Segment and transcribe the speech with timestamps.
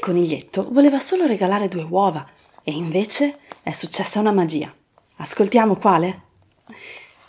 [0.00, 2.28] coniglietto voleva solo regalare due uova
[2.64, 4.74] e invece è successa una magia.
[5.18, 6.22] Ascoltiamo quale?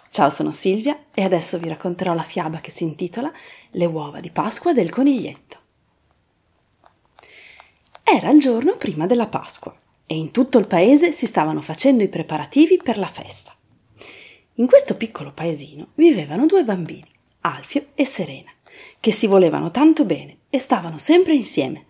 [0.09, 3.32] Ciao, sono Silvia e adesso vi racconterò la fiaba che si intitola
[3.71, 5.60] Le uova di Pasqua del coniglietto.
[8.04, 9.74] Era il giorno prima della Pasqua
[10.06, 13.56] e in tutto il paese si stavano facendo i preparativi per la festa.
[14.56, 17.07] In questo piccolo paesino vivevano due bambini,
[17.42, 18.51] Alfio e Serena,
[19.00, 21.86] che si volevano tanto bene e stavano sempre insieme.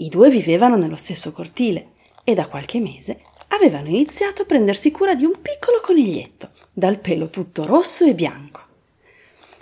[0.00, 1.90] I due vivevano nello stesso cortile
[2.24, 7.28] e da qualche mese avevano iniziato a prendersi cura di un piccolo coniglietto, dal pelo
[7.28, 8.60] tutto rosso e bianco.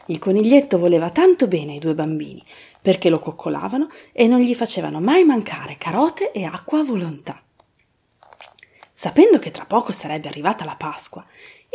[0.07, 2.45] Il coniglietto voleva tanto bene ai due bambini,
[2.81, 7.43] perché lo coccolavano e non gli facevano mai mancare carote e acqua a volontà.
[8.93, 11.27] Sapendo che tra poco sarebbe arrivata la Pasqua,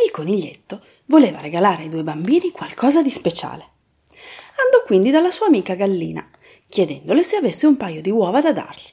[0.05, 3.71] il coniglietto voleva regalare ai due bambini qualcosa di speciale.
[4.63, 6.25] Andò quindi dalla sua amica gallina,
[6.73, 8.89] chiedendole se avesse un paio di uova da dargli.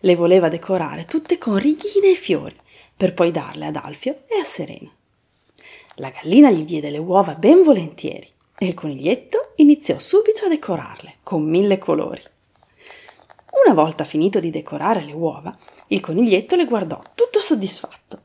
[0.00, 2.56] Le voleva decorare tutte con righine e fiori,
[2.96, 4.90] per poi darle ad Alfio e a Serena.
[5.98, 11.18] La gallina gli diede le uova ben volentieri e il coniglietto iniziò subito a decorarle
[11.22, 12.22] con mille colori.
[13.64, 15.56] Una volta finito di decorare le uova,
[15.88, 18.22] il coniglietto le guardò tutto soddisfatto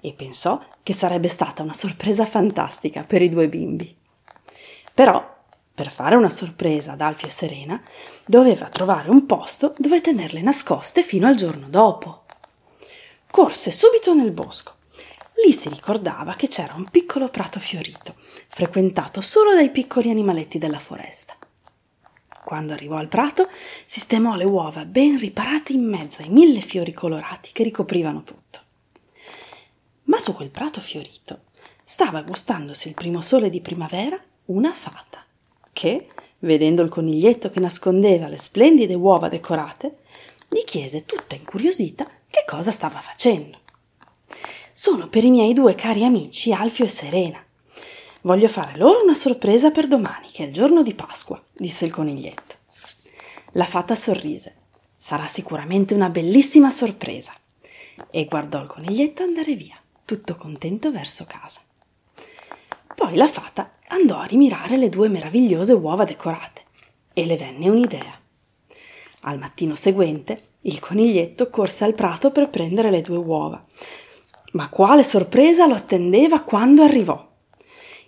[0.00, 3.94] e pensò che sarebbe stata una sorpresa fantastica per i due bimbi.
[4.94, 5.31] Però,
[5.74, 7.82] per fare una sorpresa ad Alfio e Serena,
[8.26, 12.24] doveva trovare un posto dove tenerle nascoste fino al giorno dopo.
[13.30, 14.74] Corse subito nel bosco.
[15.44, 18.14] Lì si ricordava che c'era un piccolo prato fiorito,
[18.48, 21.34] frequentato solo dai piccoli animaletti della foresta.
[22.44, 23.48] Quando arrivò al prato,
[23.86, 28.60] sistemò le uova ben riparate in mezzo ai mille fiori colorati che ricoprivano tutto.
[30.04, 31.44] Ma su quel prato fiorito
[31.84, 35.21] stava gustandosi il primo sole di primavera una fata,
[35.72, 36.08] che,
[36.40, 39.98] vedendo il coniglietto che nascondeva le splendide uova decorate,
[40.48, 43.60] gli chiese tutta incuriosita che cosa stava facendo.
[44.72, 47.44] Sono per i miei due cari amici Alfio e Serena.
[48.22, 51.92] Voglio fare loro una sorpresa per domani, che è il giorno di Pasqua, disse il
[51.92, 52.56] coniglietto.
[53.52, 54.56] La fata sorrise.
[54.96, 57.32] Sarà sicuramente una bellissima sorpresa.
[58.10, 61.60] E guardò il coniglietto andare via tutto contento verso casa.
[62.94, 66.62] Poi la fata andò a rimirare le due meravigliose uova decorate
[67.12, 68.20] e le venne un'idea.
[69.22, 73.64] Al mattino seguente il coniglietto corse al prato per prendere le due uova.
[74.52, 77.30] Ma quale sorpresa lo attendeva quando arrivò!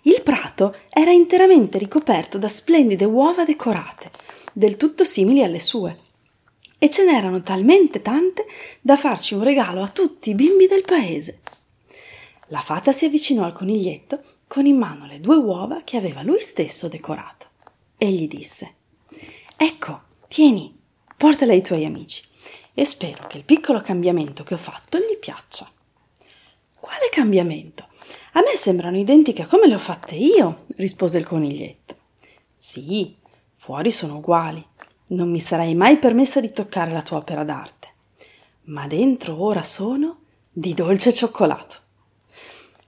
[0.02, 4.10] Il prato era interamente ricoperto da splendide uova decorate,
[4.52, 5.98] del tutto simili alle sue,
[6.78, 8.44] e ce n'erano talmente tante
[8.82, 11.40] da farci un regalo a tutti i bimbi del paese.
[12.48, 16.40] La fata si avvicinò al coniglietto con in mano le due uova che aveva lui
[16.40, 17.48] stesso decorato
[17.96, 18.74] e gli disse
[19.56, 20.78] Ecco, tieni,
[21.16, 22.22] portale ai tuoi amici
[22.74, 25.66] e spero che il piccolo cambiamento che ho fatto gli piaccia.
[26.78, 27.88] Quale cambiamento?
[28.32, 31.96] A me sembrano identiche come le ho fatte io, rispose il coniglietto.
[32.58, 33.16] Sì,
[33.54, 34.62] fuori sono uguali.
[35.06, 37.88] Non mi sarei mai permessa di toccare la tua opera d'arte.
[38.64, 40.18] Ma dentro ora sono
[40.50, 41.83] di dolce cioccolato.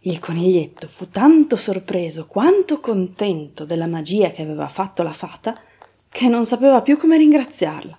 [0.06, 5.60] Il coniglietto fu tanto sorpreso quanto contento della magia che aveva fatto la fata
[6.08, 7.98] che non sapeva più come ringraziarla.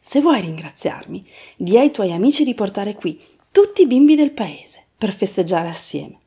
[0.00, 1.24] Se vuoi ringraziarmi,
[1.56, 3.16] di ai tuoi amici di portare qui
[3.52, 6.18] tutti i bimbi del paese per festeggiare assieme.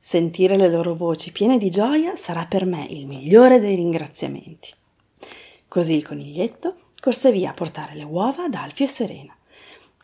[0.00, 4.70] Sentire le loro voci piene di gioia sarà per me il migliore dei ringraziamenti.
[5.68, 9.37] Così il coniglietto corse via a portare le uova ad Alfio e Serena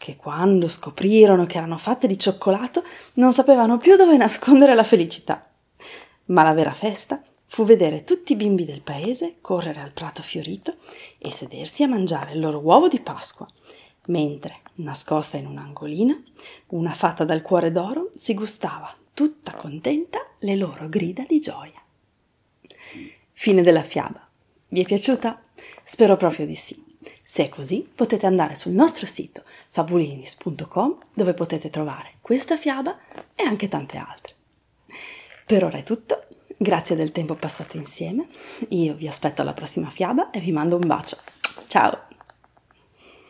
[0.04, 2.84] che quando scoprirono che erano fatte di cioccolato
[3.14, 5.48] non sapevano più dove nascondere la felicità.
[6.26, 10.74] Ma la vera festa fu vedere tutti i bimbi del paese correre al prato fiorito
[11.16, 13.48] e sedersi a mangiare il loro uovo di Pasqua,
[14.08, 16.22] mentre, nascosta in un angolino,
[16.68, 21.82] una fata dal cuore d'oro si gustava, tutta contenta, le loro grida di gioia.
[23.32, 24.28] Fine della fiaba.
[24.68, 25.42] Vi è piaciuta?
[25.82, 26.83] Spero proprio di sì.
[27.22, 32.98] Se è così, potete andare sul nostro sito fabulinis.com dove potete trovare questa fiaba
[33.34, 34.34] e anche tante altre.
[35.46, 38.28] Per ora è tutto, grazie del tempo passato insieme,
[38.68, 41.18] io vi aspetto alla prossima fiaba e vi mando un bacio.
[41.66, 42.13] Ciao!